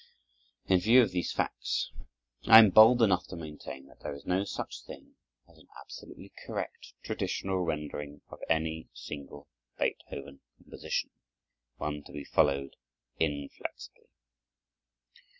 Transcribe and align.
In 0.65 0.79
view 0.79 1.03
of 1.03 1.11
these 1.11 1.31
facts, 1.31 1.91
I 2.47 2.57
am 2.57 2.71
bold 2.71 3.03
enough 3.03 3.27
to 3.27 3.35
maintain 3.35 3.85
that 3.85 3.99
there 3.99 4.15
is 4.15 4.25
no 4.25 4.45
such 4.45 4.81
thing 4.81 5.13
as 5.47 5.59
an 5.59 5.67
absolutely 5.79 6.33
correct 6.47 6.93
traditional 7.03 7.59
rendering 7.59 8.21
of 8.29 8.39
any 8.49 8.89
single 8.95 9.47
Beethoven 9.77 10.39
composition, 10.57 11.11
one 11.77 12.01
to 12.05 12.11
be 12.11 12.23
followed 12.23 12.77
inflexibly. 13.19 14.07